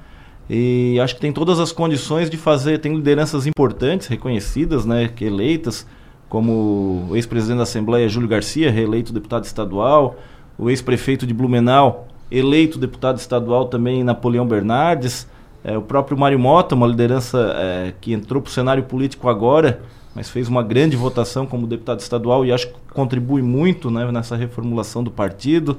[0.50, 5.26] E acho que tem todas as condições de fazer, tem lideranças importantes, reconhecidas, né, que
[5.26, 5.88] eleitas,
[6.30, 10.18] como o ex-presidente da Assembleia Júlio Garcia, reeleito deputado estadual,
[10.56, 15.28] o ex-prefeito de Blumenau, eleito deputado estadual também Napoleão Bernardes,
[15.66, 19.82] é, o próprio Mário Mota, uma liderança é, que entrou para o cenário político agora,
[20.14, 24.36] mas fez uma grande votação como deputado estadual e acho que contribui muito né, nessa
[24.36, 25.78] reformulação do partido.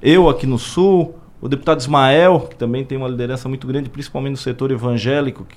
[0.00, 4.30] Eu aqui no Sul, o deputado Ismael, que também tem uma liderança muito grande, principalmente
[4.30, 5.56] no setor evangélico, que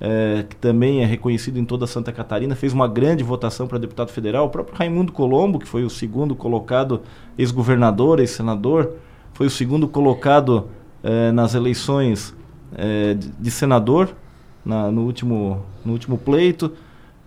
[0.00, 4.10] é, que também é reconhecido em toda Santa Catarina, fez uma grande votação para deputado
[4.10, 4.44] federal.
[4.44, 7.00] O próprio Raimundo Colombo, que foi o segundo colocado,
[7.38, 8.92] ex-governador, ex-senador,
[9.32, 10.68] foi o segundo colocado
[11.02, 12.35] é, nas eleições
[12.76, 14.14] é, de, senador
[14.64, 16.72] na, no, último, no último pleito.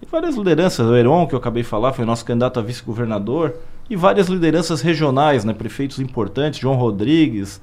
[0.02, 3.56] E várias lideranças, o Heron, que eu acabei de falar, foi nosso candidato a vice-governador,
[3.90, 7.60] e várias lideranças regionais, né, prefeitos importantes, João Rodrigues,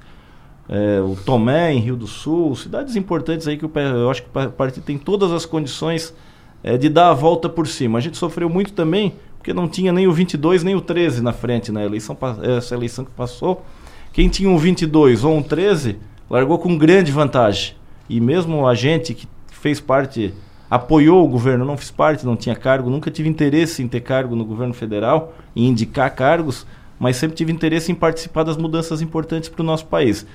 [0.69, 4.29] é, o Tomé em Rio do Sul, cidades importantes aí que eu, eu acho que
[4.29, 6.13] o partido tem todas as condições
[6.61, 7.97] é, de dar a volta por cima.
[7.97, 11.31] A gente sofreu muito também porque não tinha nem o 22 nem o 13 na
[11.31, 12.17] frente na eleição
[12.57, 13.65] essa eleição que passou.
[14.11, 15.97] Quem tinha um 22 ou um 13
[16.29, 17.76] largou com grande vantagem.
[18.09, 20.33] E mesmo a gente que fez parte,
[20.69, 24.35] apoiou o governo, não fiz parte, não tinha cargo, nunca tive interesse em ter cargo
[24.35, 26.65] no governo federal, em indicar cargos,
[26.99, 30.25] mas sempre tive interesse em participar das mudanças importantes para o nosso país.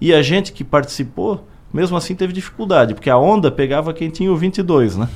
[0.00, 4.32] E a gente que participou, mesmo assim teve dificuldade, porque a onda pegava quem tinha
[4.32, 5.08] o 22, né?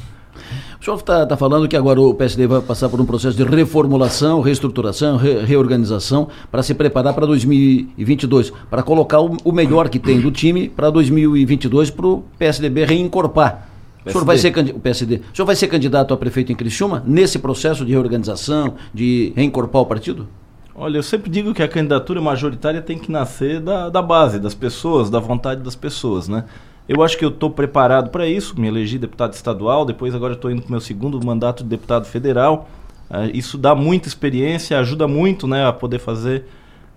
[0.82, 3.44] O senhor está tá falando que agora o PSD vai passar por um processo de
[3.44, 10.00] reformulação, reestruturação, re, reorganização para se preparar para 2022, para colocar o, o, melhor que
[10.00, 13.68] tem do time para 2022 para o PSDB reencorpar.
[14.02, 14.08] PSD.
[14.08, 15.20] O senhor vai ser o PSD.
[15.32, 19.82] O senhor vai ser candidato a prefeito em Criciúma nesse processo de reorganização, de reencorpar
[19.82, 20.26] o partido?
[20.74, 24.52] Olha, eu sempre digo que a candidatura majoritária tem que nascer da, da base, das
[24.54, 26.42] pessoas, da vontade das pessoas, né?
[26.88, 30.50] Eu acho que eu estou preparado para isso, me elegi deputado estadual, depois agora estou
[30.50, 32.68] indo para o meu segundo mandato de deputado federal.
[33.08, 36.44] Uh, isso dá muita experiência, ajuda muito né, a poder fazer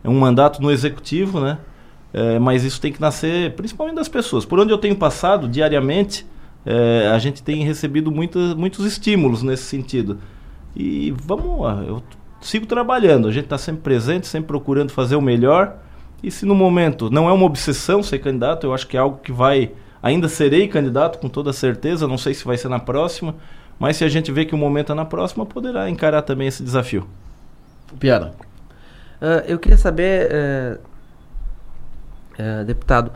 [0.04, 1.58] um mandato no executivo, né?
[2.14, 4.46] É, mas isso tem que nascer principalmente das pessoas.
[4.46, 6.26] Por onde eu tenho passado diariamente,
[6.66, 10.18] é, a gente tem recebido muitas, muitos estímulos nesse sentido.
[10.74, 12.02] E vamos eu
[12.40, 13.28] sigo trabalhando.
[13.28, 15.78] A gente está sempre presente, sempre procurando fazer o melhor.
[16.24, 19.20] E se no momento não é uma obsessão ser candidato, eu acho que é algo
[19.22, 19.72] que vai.
[20.02, 23.36] Ainda serei candidato com toda certeza, não sei se vai ser na próxima,
[23.80, 26.64] mas se a gente vê que o momento é na próxima, poderá encarar também esse
[26.64, 27.08] desafio.
[28.00, 28.34] Piara.
[29.22, 30.80] Uh, eu queria saber, uh,
[32.40, 33.12] uh, deputado,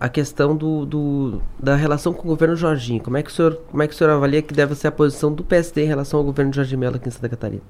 [0.00, 3.00] a questão do, do, da relação com o governo Jorginho.
[3.00, 4.92] Como é, que o senhor, como é que o senhor avalia que deve ser a
[4.92, 7.62] posição do PSD em relação ao governo Jorginho Mello aqui em Santa Catarina?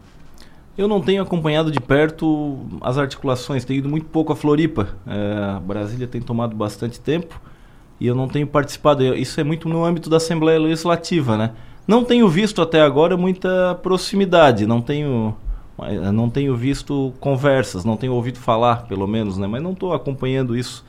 [0.76, 4.88] Eu não tenho acompanhado de perto as articulações, tenho ido muito pouco a Floripa.
[5.06, 7.38] É, Brasília tem tomado bastante tempo
[8.00, 9.04] e eu não tenho participado.
[9.14, 11.52] Isso é muito no âmbito da Assembleia Legislativa, né?
[11.86, 15.34] Não tenho visto até agora muita proximidade, não tenho,
[16.12, 19.46] não tenho visto conversas, não tenho ouvido falar, pelo menos, né?
[19.46, 20.84] Mas não estou acompanhando isso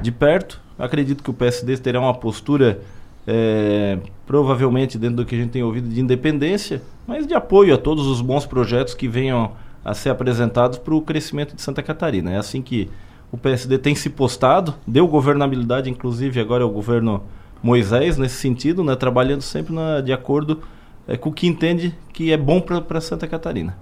[0.00, 0.60] de perto.
[0.78, 2.80] Acredito que o PSD terá uma postura
[3.26, 7.78] é, provavelmente dentro do que a gente tem ouvido de independência, mas de apoio a
[7.78, 9.52] todos os bons projetos que venham
[9.84, 12.32] a ser apresentados para o crescimento de Santa Catarina.
[12.32, 12.88] É assim que
[13.30, 17.22] o PSD tem se postado, deu governabilidade, inclusive agora é o governo
[17.62, 20.62] Moisés nesse sentido, né, trabalhando sempre na, de acordo
[21.08, 23.76] é, com o que entende que é bom para Santa Catarina.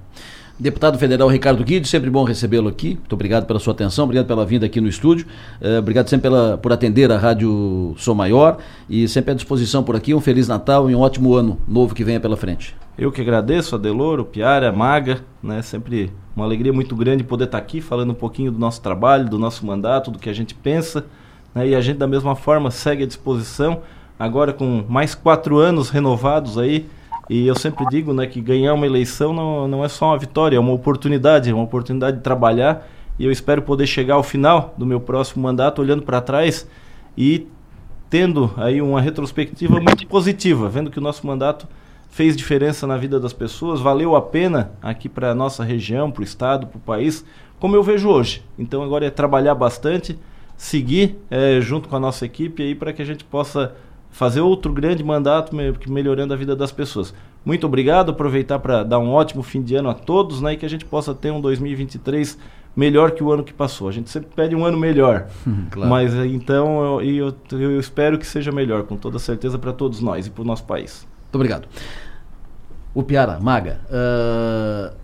[0.56, 2.90] Deputado Federal Ricardo Guido, sempre bom recebê-lo aqui.
[2.90, 5.26] Muito obrigado pela sua atenção, obrigado pela vinda aqui no estúdio.
[5.60, 9.96] Uh, obrigado sempre pela, por atender a Rádio Sou Maior e sempre à disposição por
[9.96, 10.14] aqui.
[10.14, 12.76] Um Feliz Natal e um ótimo ano novo que venha pela frente.
[12.96, 15.60] Eu que agradeço, Adeloro, Piara, Maga, né?
[15.60, 19.40] Sempre uma alegria muito grande poder estar aqui falando um pouquinho do nosso trabalho, do
[19.40, 21.04] nosso mandato, do que a gente pensa.
[21.52, 21.70] Né?
[21.70, 23.82] E a gente, da mesma forma, segue à disposição,
[24.16, 26.86] agora com mais quatro anos renovados aí
[27.28, 30.56] e eu sempre digo né, que ganhar uma eleição não, não é só uma vitória,
[30.56, 32.86] é uma oportunidade, é uma oportunidade de trabalhar.
[33.18, 36.68] E eu espero poder chegar ao final do meu próximo mandato olhando para trás
[37.16, 37.46] e
[38.10, 41.66] tendo aí uma retrospectiva muito positiva, vendo que o nosso mandato
[42.10, 46.20] fez diferença na vida das pessoas, valeu a pena aqui para a nossa região, para
[46.20, 47.24] o estado, para o país,
[47.58, 48.44] como eu vejo hoje.
[48.58, 50.18] Então agora é trabalhar bastante,
[50.56, 53.74] seguir é, junto com a nossa equipe aí para que a gente possa
[54.14, 55.54] fazer outro grande mandato
[55.88, 57.12] melhorando a vida das pessoas.
[57.44, 60.64] Muito obrigado, aproveitar para dar um ótimo fim de ano a todos, né, e que
[60.64, 62.38] a gente possa ter um 2023
[62.76, 63.88] melhor que o ano que passou.
[63.88, 65.26] A gente sempre pede um ano melhor,
[65.68, 65.90] claro.
[65.90, 70.00] mas eh, então eu, eu, eu, espero que seja melhor, com toda certeza para todos
[70.00, 71.04] nós e para o nosso país.
[71.24, 71.66] Muito obrigado.
[72.94, 74.94] O Piara, Maga, uh,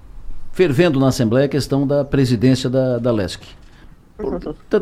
[0.53, 3.43] fervendo na Assembleia a questão da presidência da, da LESC.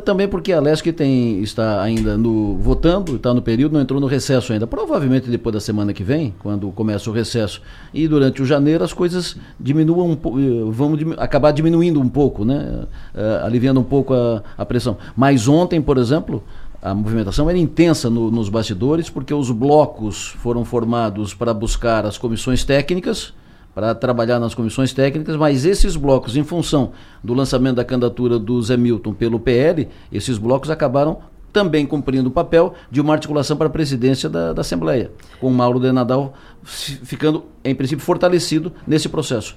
[0.05, 4.07] Também porque a LESC tem, está ainda no, votando, está no período, não entrou no
[4.07, 4.66] recesso ainda.
[4.66, 8.92] Provavelmente depois da semana que vem, quando começa o recesso, e durante o janeiro as
[8.92, 12.87] coisas diminuam, eh, vão acabar diminuindo um pouco, né?
[13.14, 14.96] Uh, aliviando um pouco a, a pressão.
[15.16, 16.42] Mas ontem, por exemplo,
[16.81, 22.16] a movimentação era intensa no, nos bastidores, porque os blocos foram formados para buscar as
[22.16, 23.33] comissões técnicas
[23.79, 26.91] para trabalhar nas comissões técnicas, mas esses blocos, em função
[27.23, 31.19] do lançamento da candidatura do Zé Milton pelo PL, esses blocos acabaram
[31.53, 35.53] também cumprindo o papel de uma articulação para a presidência da, da Assembleia, com o
[35.53, 39.57] Mauro de Nadal ficando, em princípio, fortalecido nesse processo.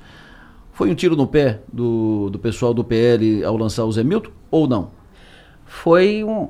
[0.72, 4.30] Foi um tiro no pé do, do pessoal do PL ao lançar o Zé Milton
[4.52, 4.92] ou não?
[5.74, 6.50] Foi um.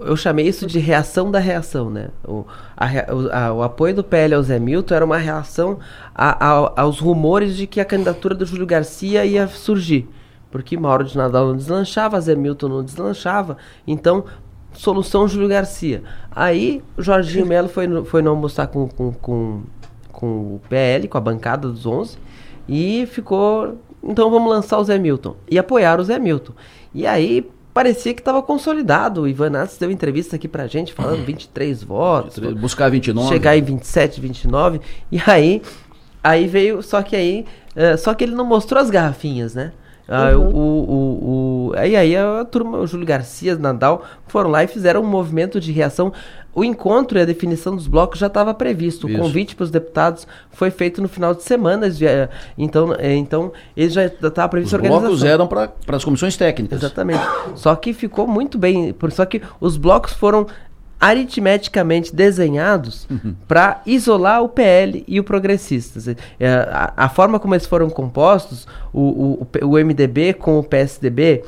[0.00, 2.10] Eu chamei isso de reação da reação, né?
[2.22, 2.44] O,
[2.76, 5.78] a, a, o apoio do PL ao Zé Milton era uma reação
[6.14, 10.06] a, aos rumores de que a candidatura do Júlio Garcia ia surgir.
[10.50, 13.56] Porque Mauro de Nadal não deslanchava, Zé Milton não deslanchava.
[13.86, 14.26] Então,
[14.74, 16.02] solução Júlio Garcia.
[16.30, 19.62] Aí Jorginho Melo foi, foi não almoçar com, com, com,
[20.12, 22.18] com o PL, com a bancada dos 11,
[22.68, 23.78] e ficou.
[24.02, 25.34] Então vamos lançar o Zé Milton.
[25.50, 26.52] E apoiar o Zé Milton.
[26.94, 29.22] E aí parecia que estava consolidado.
[29.22, 32.36] O Ivan Nassi deu entrevista aqui pra gente falando 23 votos.
[32.54, 33.28] Buscar 29.
[33.28, 34.80] Chegar em 27, 29.
[35.12, 35.62] E aí,
[36.22, 39.70] aí veio, só que aí, uh, só que ele não mostrou as garrafinhas, né?
[40.08, 40.48] Ah, uhum.
[40.48, 45.02] o, o, o, aí, aí a turma, o Júlio Garcia, Nadal, foram lá e fizeram
[45.02, 46.12] um movimento de reação.
[46.54, 49.06] O encontro e a definição dos blocos já estava previsto.
[49.06, 49.16] Isso.
[49.16, 51.86] O convite para os deputados foi feito no final de semana.
[52.56, 55.12] Então, é, então ele já estava previsto os a organização.
[55.12, 56.80] Os blocos eram para as comissões técnicas.
[56.80, 57.22] Exatamente.
[57.54, 58.94] Só que ficou muito bem.
[59.10, 60.46] Só que os blocos foram
[61.00, 63.34] aritmeticamente desenhados uhum.
[63.46, 66.08] para isolar o PL e o progressistas.
[66.08, 66.16] É,
[66.48, 71.44] a, a, forma como eles foram compostos, o, o, o MDB com o PSDB,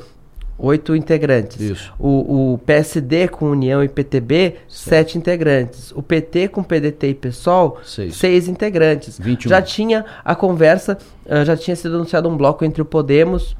[0.57, 1.59] oito integrantes.
[1.59, 1.93] Isso.
[1.99, 4.89] O, o PSD com União e PTB, Sim.
[4.89, 5.91] sete integrantes.
[5.91, 9.19] O PT com PDT e PSOL, seis, seis integrantes.
[9.19, 9.49] 21.
[9.49, 13.55] Já tinha a conversa, uh, já tinha sido anunciado um bloco entre o Podemos,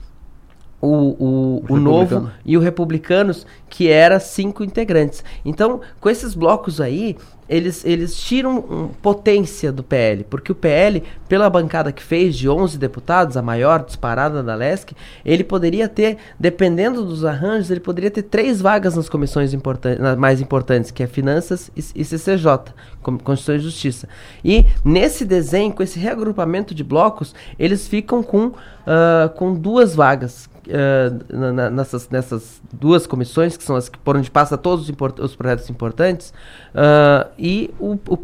[0.82, 5.24] o, o, o, Novo e o Republicanos, que era cinco integrantes.
[5.46, 7.16] Então, com esses blocos aí,
[7.48, 12.48] eles, eles tiram um, potência do PL, porque o PL, pela bancada que fez de
[12.48, 18.10] 11 deputados, a maior disparada da LESC, ele poderia ter, dependendo dos arranjos, ele poderia
[18.10, 23.56] ter três vagas nas comissões importan mais importantes, que é Finanças e, e CCJ, Constituição
[23.56, 24.08] e Justiça.
[24.46, 30.50] E nesse desenho, com esse reagrupamento de blocos, eles ficam com, uh, com duas vagas,
[30.72, 34.96] uh, na, nessas, nessas duas comissões, que são as que por onde passa todos os,
[35.20, 36.34] os projetos importantes,
[36.74, 38.18] uh, e o, o,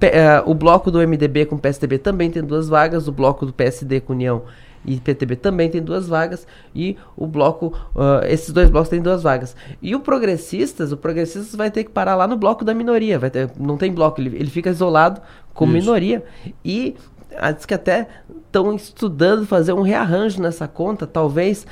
[0.46, 4.00] o bloco do MDB com o PSDB também tem duas vagas, o bloco do PSD
[4.02, 4.44] com União
[4.86, 9.22] e PTB também tem duas vagas e o bloco, uh, esses dois blocos têm duas
[9.22, 9.56] vagas.
[9.82, 13.30] E o progressistas, o progressistas vai ter que parar lá no bloco da minoria, vai
[13.30, 15.22] ter, não tem bloco, ele, ele fica isolado
[15.54, 15.86] como Isso.
[15.86, 16.24] minoria
[16.64, 16.96] e
[17.56, 18.08] diz que até
[18.46, 21.66] estão estudando fazer um rearranjo nessa conta, talvez,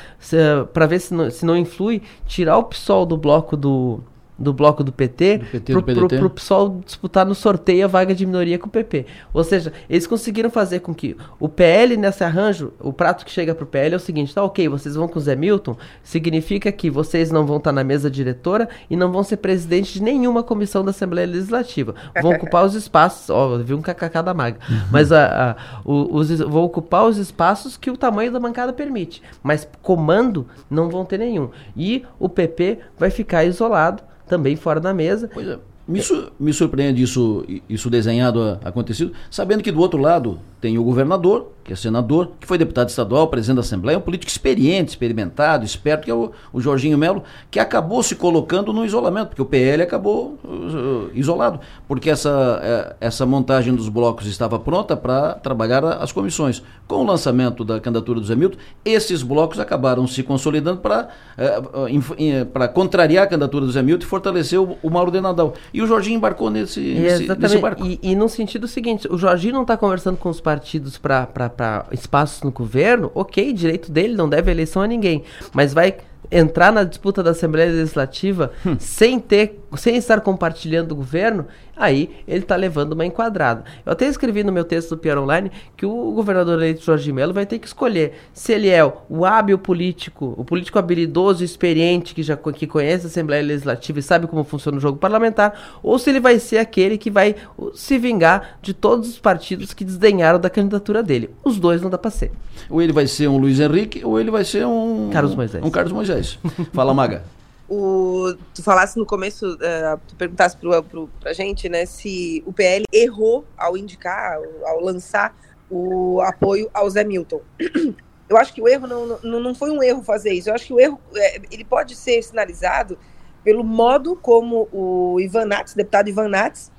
[0.73, 4.01] para ver se não, se não influi, tirar o PSOL do bloco do,
[4.37, 7.87] do bloco do PT, do PT pro, do pro, pro PSOL disputar no sorteio a
[7.87, 9.05] vaga de minoria com o PP.
[9.33, 13.55] Ou seja, eles conseguiram fazer com que o PL nesse arranjo, o prato que chega
[13.55, 16.89] pro PL é o seguinte, tá ok, vocês vão com o Zé Milton, significa que
[16.89, 20.43] vocês não vão estar tá na mesa diretora e não vão ser presidente de nenhuma
[20.43, 21.95] comissão da Assembleia Legislativa.
[22.21, 24.81] Vão ocupar os espaços, ó, vi um kkk da maga, uhum.
[24.91, 29.67] mas a, a, os, vão ocupar os espaços que o tamanho da bancada permite, mas
[29.81, 31.49] comando não vão ter nenhum.
[31.75, 35.29] E o PP vai ficar isolado também fora da mesa.
[35.31, 35.59] Pois é.
[35.87, 40.83] Me, su me surpreende isso, isso desenhado, acontecido, sabendo que do outro lado tem o
[40.83, 45.63] governador, que é senador, que foi deputado estadual, presidente da Assembleia, um político experiente, experimentado,
[45.63, 49.45] esperto, que é o, o Jorginho Melo, que acabou se colocando no isolamento, porque o
[49.45, 55.83] PL acabou uh, isolado, porque essa, uh, essa montagem dos blocos estava pronta para trabalhar
[55.83, 56.63] as comissões.
[56.87, 62.69] Com o lançamento da candidatura do Zé Milton, esses blocos acabaram se consolidando para uh,
[62.73, 65.53] contrariar a candidatura do Zé Milton e fortalecer o, o Mauro de Nadal.
[65.75, 67.85] E o Jorginho embarcou nesse, nesse, nesse barco.
[67.85, 71.85] E, e no sentido seguinte, o Jorginho não está conversando com os partidos para para
[71.91, 75.23] espaços no governo, ok, direito dele, não deve eleição a ninguém.
[75.51, 75.97] Mas vai
[76.31, 78.77] entrar na disputa da Assembleia Legislativa hum.
[78.79, 83.63] sem ter, sem estar compartilhando o governo, aí ele está levando uma enquadrada.
[83.85, 87.33] Eu até escrevi no meu texto do Pior Online que o governador eleito Jorge Melo
[87.33, 92.13] vai ter que escolher se ele é o hábil político, o político habilidoso e experiente
[92.13, 95.97] que já que conhece a Assembleia Legislativa e sabe como funciona o jogo parlamentar, ou
[95.99, 97.35] se ele vai ser aquele que vai
[97.73, 101.29] se vingar de todos os partidos que desdenharam da candidatura dele.
[101.43, 102.31] Os dois não dá para ser.
[102.69, 105.63] Ou ele vai ser um Luiz Henrique, ou ele vai ser um Carlos Moisés.
[105.63, 106.39] Um Carlos Moisés.
[106.73, 107.34] Fala, Maga.
[107.69, 112.53] O, tu falasse no começo, uh, tu perguntasse pro, pro, pra gente, né, se o
[112.53, 115.35] PL errou ao indicar, ao, lançar
[115.69, 117.41] o apoio ao Zé Milton.
[118.27, 120.49] Eu acho que o erro não, não, não foi um erro fazer isso.
[120.49, 122.97] Eu acho que o erro é, ele pode ser sinalizado
[123.43, 126.71] pelo modo como o Ivan Nats, deputado Ivan Nats,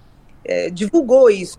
[0.44, 1.56] é, divulgou isso.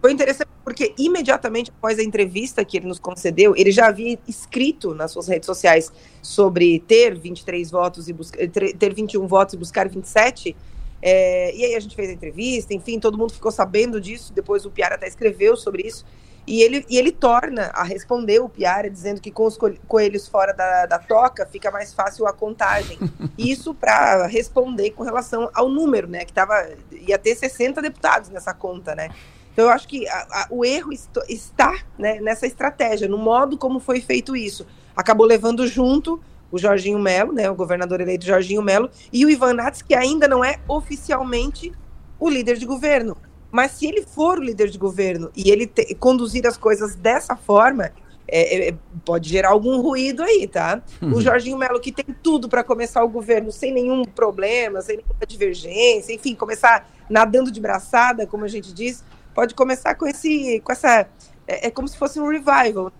[0.00, 4.96] Foi interessante porque imediatamente após a entrevista que ele nos concedeu, ele já havia escrito
[4.96, 9.88] nas suas redes sociais sobre ter 23 votos e buscar ter 21 votos e buscar
[9.88, 10.56] 27.
[11.00, 14.32] É, e aí a gente fez a entrevista, enfim, todo mundo ficou sabendo disso.
[14.32, 16.04] Depois o Piara até escreveu sobre isso.
[16.44, 20.52] E ele, e ele torna a responder o Piara dizendo que com os coelhos fora
[20.52, 22.98] da, da toca fica mais fácil a contagem.
[23.38, 26.24] Isso para responder com relação ao número, né?
[26.24, 29.10] Que tava, ia ter 60 deputados nessa conta, né?
[29.56, 33.80] Então eu acho que a, a, o erro está né, nessa estratégia, no modo como
[33.80, 34.66] foi feito isso.
[34.94, 36.20] Acabou levando junto
[36.52, 40.28] o Jorginho Melo, né, o governador eleito Jorginho Melo, e o Ivan Nats, que ainda
[40.28, 41.72] não é oficialmente
[42.20, 43.16] o líder de governo.
[43.50, 47.34] Mas se ele for o líder de governo e ele te, conduzir as coisas dessa
[47.34, 47.90] forma,
[48.28, 48.74] é, é,
[49.06, 50.82] pode gerar algum ruído aí, tá?
[51.00, 51.14] Uhum.
[51.14, 55.26] O Jorginho Melo, que tem tudo para começar o governo sem nenhum problema, sem nenhuma
[55.26, 59.02] divergência, enfim, começar nadando de braçada, como a gente diz,
[59.36, 61.06] pode começar com esse, com essa,
[61.46, 62.90] é, é como se fosse um revival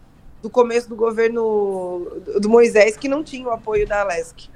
[0.43, 2.07] do começo do governo
[2.39, 4.51] do Moisés, que não tinha o apoio da Alesc.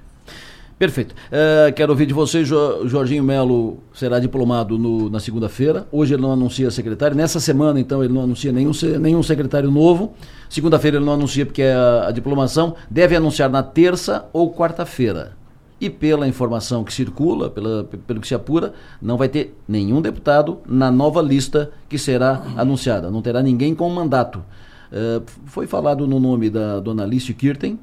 [0.78, 1.14] Perfeito.
[1.14, 5.86] Uh, quero ouvir de você, jo, Jorginho Melo será diplomado no, na segunda-feira.
[5.92, 7.16] Hoje ele não anuncia secretário.
[7.16, 10.14] Nessa semana, então, ele não anuncia nenhum, nenhum secretário novo.
[10.48, 15.36] Segunda-feira ele não anuncia porque a, a diplomação deve anunciar na terça ou quarta-feira.
[15.80, 20.58] E pela informação que circula, pela, pelo que se apura, não vai ter nenhum deputado
[20.66, 23.10] na nova lista que será anunciada.
[23.10, 24.44] Não terá ninguém com mandato.
[24.92, 27.78] Uh, foi falado no nome da dona Alice Kirten,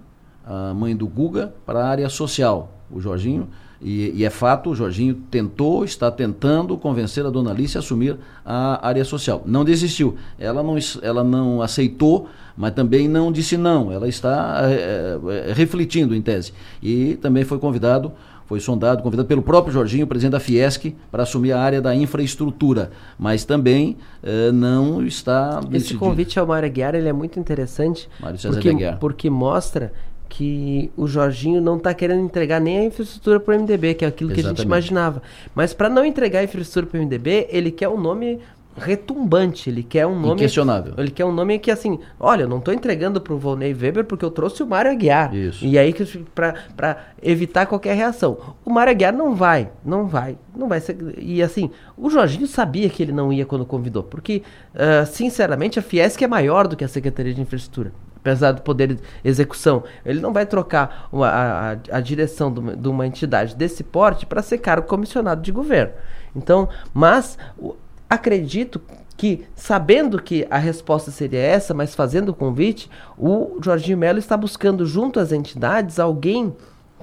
[0.45, 3.47] a mãe do Guga, para a área social o Jorginho,
[3.81, 8.17] e, e, é fato, o Jorginho tentou, está tentando convencer a dona Alice a assumir
[8.43, 9.43] a área social.
[9.45, 10.15] Não desistiu.
[10.39, 13.91] Ela não, ela não aceitou, mas também não disse não.
[13.91, 16.53] Ela está é, é, refletindo, em tese.
[16.81, 18.11] E também foi convidado,
[18.47, 22.89] foi sondado, convidado pelo próprio Jorginho, presidente da Fiesc, para assumir a área da infraestrutura.
[23.19, 25.77] Mas também é, não está decidido.
[25.77, 29.93] Esse convite ao Mário Aguiar ele é muito interessante, porque, porque mostra
[30.38, 34.08] que o Jorginho não está querendo entregar nem a infraestrutura para o MDB, que é
[34.08, 34.43] aquilo Exatamente.
[34.43, 35.23] que a gente imaginava.
[35.56, 38.39] Mas para não entregar a infraestrutura para o MDB, ele quer um nome
[38.78, 40.93] retumbante, ele quer um nome questionável.
[40.95, 44.06] Ele quer um nome que assim, olha, eu não estou entregando para o Volney Weber
[44.06, 45.34] porque eu trouxe o Mário Aguiar.
[45.34, 45.65] Isso.
[45.65, 45.91] E aí
[46.36, 48.38] para evitar qualquer reação.
[48.63, 51.15] O Mário Aguiar não vai, não vai, não vai ser.
[51.17, 54.43] E assim, o Jorginho sabia que ele não ia quando convidou, porque
[54.76, 57.91] uh, sinceramente a Fiesc é maior do que a Secretaria de Infraestrutura
[58.27, 62.75] apesar do poder de execução, ele não vai trocar uma, a, a, direção de uma,
[62.75, 65.93] de uma, entidade desse porte para ser cargo comissionado de governo.
[66.35, 67.75] Então, mas o,
[68.09, 68.81] acredito
[69.15, 74.35] que, sabendo que a resposta seria essa, mas fazendo o convite, o Jorginho Melo está
[74.35, 76.53] buscando junto às entidades alguém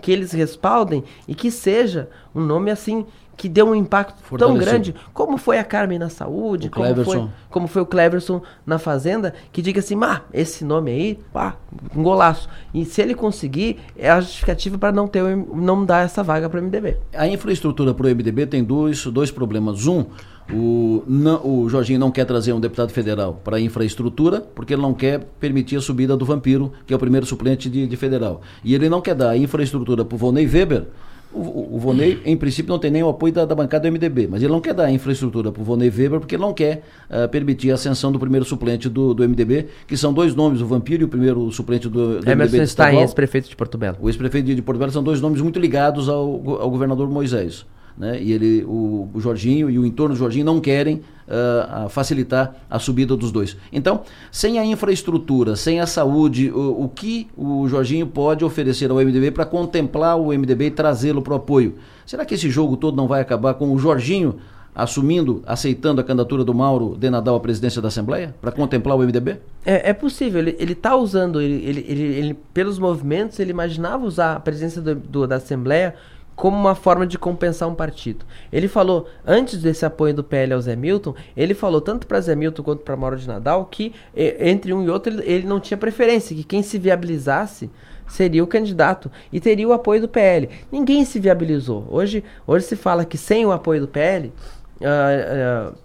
[0.02, 3.06] que eles respaldem e que seja um nome assim
[3.36, 7.66] que deu um impacto tão grande, como foi a Carmen na saúde, como foi, como
[7.68, 11.56] foi o Cleverson na Fazenda, que diga assim, ah, esse nome aí, pá,
[11.94, 12.48] um golaço.
[12.72, 16.60] E se ele conseguir, é a justificativa para não ter não dar essa vaga para
[16.60, 16.96] o MDB.
[17.12, 19.86] A infraestrutura para o MDB tem dois, dois problemas.
[19.86, 20.04] Um,
[20.52, 24.82] o, não, o Jorginho não quer trazer um deputado federal para a infraestrutura, porque ele
[24.82, 28.42] não quer permitir a subida do Vampiro, que é o primeiro suplente de, de federal.
[28.62, 30.86] E ele não quer dar a infraestrutura para o Volney Weber,
[31.34, 34.28] o, o Vonei, em princípio, não tem nem o apoio da, da bancada do MDB,
[34.30, 37.28] mas ele não quer dar infraestrutura para o Vonei Weber porque ele não quer uh,
[37.28, 41.02] permitir a ascensão do primeiro suplente do, do MDB, que são dois nomes, o Vampiro
[41.02, 42.66] e o primeiro suplente do, do Emerson MDB.
[42.66, 43.98] Stein, ex-prefeito de Porto Belo.
[44.00, 47.66] O ex-prefeito de, de Porto Belo são dois nomes muito ligados ao, ao governador Moisés
[47.96, 48.20] né?
[48.20, 52.78] e ele, o, o, Jorginho e o entorno do Jorginho não querem uh, facilitar a
[52.78, 53.56] subida dos dois.
[53.72, 58.96] Então, sem a infraestrutura, sem a saúde, o, o que o Jorginho pode oferecer ao
[58.96, 61.74] MDB para contemplar o MDB e trazê-lo para o apoio?
[62.06, 64.36] Será que esse jogo todo não vai acabar com o Jorginho
[64.74, 69.00] assumindo, aceitando a candidatura do Mauro de Nadal à presidência da Assembleia para contemplar o
[69.00, 69.38] MDB?
[69.64, 70.40] É, é possível.
[70.40, 74.96] Ele está usando, ele, ele, ele, ele, pelos movimentos, ele imaginava usar a presidência do,
[74.96, 75.94] do, da Assembleia
[76.34, 78.24] como uma forma de compensar um partido.
[78.52, 82.34] Ele falou, antes desse apoio do PL ao Zé Milton, ele falou tanto para Zé
[82.34, 85.78] Milton quanto para Mauro de Nadal que entre um e outro ele, ele, não tinha
[85.78, 87.70] preferência, que quem se viabilizasse
[88.06, 90.48] seria o candidato e teria o apoio do PL.
[90.70, 91.86] Ninguém se viabilizou.
[91.90, 94.32] Hoje, hoje se fala que sem o apoio do PL,
[94.80, 95.83] uh, uh,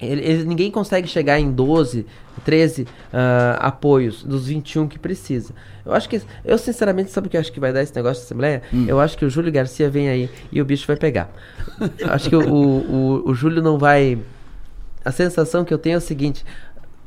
[0.00, 2.06] ele, ele, ninguém consegue chegar em 12,
[2.44, 2.86] 13 uh,
[3.58, 5.54] apoios dos 21 que precisa.
[5.84, 6.20] Eu acho que.
[6.44, 8.62] Eu, sinceramente, sabe o que eu acho que vai dar esse negócio da Assembleia?
[8.72, 8.86] Hum.
[8.88, 11.30] Eu acho que o Júlio Garcia vem aí e o bicho vai pegar.
[11.98, 12.78] Eu acho que o, o,
[13.24, 14.18] o, o Júlio não vai.
[15.04, 16.44] A sensação que eu tenho é o seguinte: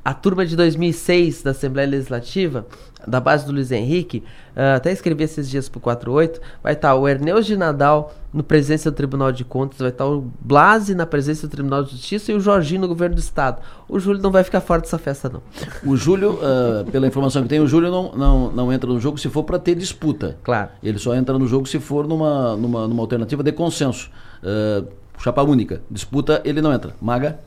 [0.07, 2.65] a turma de 2006 da Assembleia Legislativa,
[3.05, 4.23] da base do Luiz Henrique,
[4.55, 8.41] uh, até escrevi esses dias pro 48, vai estar tá o Erneus de Nadal no
[8.41, 11.91] presença do Tribunal de Contas, vai estar tá o Blase na presença do Tribunal de
[11.91, 13.61] Justiça e o Jorginho no governo do Estado.
[13.89, 15.41] O Júlio não vai ficar fora dessa festa, não.
[15.85, 19.17] O Júlio, uh, pela informação que tem, o Júlio não, não, não entra no jogo
[19.17, 20.37] se for para ter disputa.
[20.41, 20.69] Claro.
[20.81, 24.09] Ele só entra no jogo se for numa, numa, numa alternativa de consenso.
[24.41, 24.87] Uh,
[25.19, 25.81] chapa única.
[25.91, 26.95] Disputa, ele não entra.
[27.01, 27.39] Maga?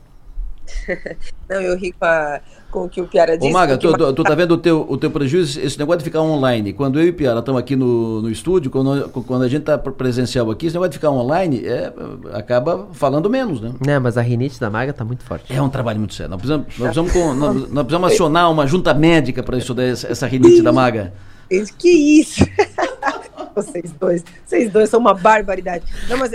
[1.49, 2.41] não, eu ri com a
[2.71, 3.51] com o que o Piara disse.
[3.51, 6.05] Ô Maga, tu, tu, tu, tá vendo o teu, o teu prejuízo, esse negócio de
[6.05, 6.71] ficar online.
[6.73, 9.77] Quando eu e o Piara estamos aqui no, no estúdio, quando, quando a gente tá
[9.77, 11.93] presencial aqui, esse negócio de ficar online é,
[12.33, 13.73] acaba falando menos, né?
[13.85, 15.53] É, mas a rinite da Maga tá muito forte.
[15.53, 16.31] É um trabalho muito sério.
[16.31, 20.07] Nós precisamos, nós precisamos, com, nós, nós precisamos acionar uma junta médica para estudar essa,
[20.07, 21.13] essa rinite da Maga.
[21.77, 22.45] Que isso!
[23.53, 25.83] vocês dois, vocês dois são uma barbaridade.
[26.07, 26.31] Não, mas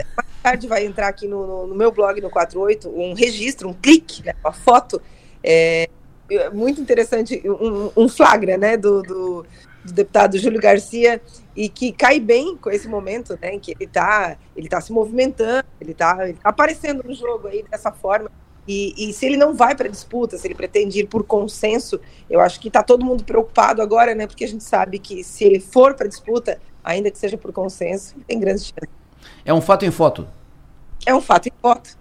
[0.47, 4.25] tarde vai entrar aqui no, no, no meu blog, no 48, um registro, um clique,
[4.25, 5.03] né, uma foto
[5.43, 5.89] é,
[6.31, 9.47] é muito interessante, um, um flagra, né, do, do,
[9.85, 11.21] do, deputado Júlio Garcia,
[11.57, 14.93] e que cai bem com esse momento, né, em que ele está ele tá se
[14.93, 18.31] movimentando, ele está tá aparecendo no jogo aí dessa forma,
[18.69, 22.39] e, e se ele não vai para disputa, se ele pretende ir por consenso, eu
[22.41, 25.59] acho que está todo mundo preocupado agora, né, porque a gente sabe que se ele
[25.59, 29.06] for para disputa, ainda que seja por consenso, tem grandes chances.
[29.45, 30.27] É um fato em foto?
[31.05, 31.97] É um fato em foto.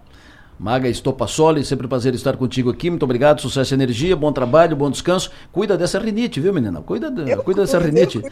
[0.58, 2.88] Maga Estopassoli, sempre um prazer estar contigo aqui.
[2.88, 5.30] Muito obrigado, sucesso e energia, bom trabalho, bom descanso.
[5.52, 6.80] Cuida dessa rinite, viu, menina?
[6.80, 8.22] Cuida, de, cuida dessa rinite.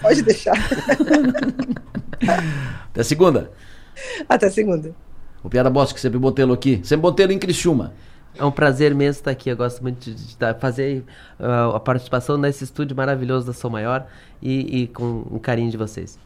[0.00, 0.54] pode deixar.
[2.90, 3.50] Até segunda.
[4.28, 4.94] Até segunda.
[5.42, 6.80] O Piara Bosque, sempre bom tê-lo aqui.
[6.84, 7.92] Sempre bom tê-lo em Criciúma.
[8.38, 9.50] É um prazer mesmo estar aqui.
[9.50, 11.04] Eu gosto muito de, de, de fazer
[11.40, 14.06] uh, a participação nesse estúdio maravilhoso da Sou Maior
[14.40, 16.18] e, e com o carinho de vocês.